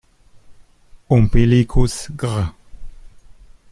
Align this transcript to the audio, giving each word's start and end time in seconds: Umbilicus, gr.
Umbilicus, 1.11 2.09
gr. 2.17 2.49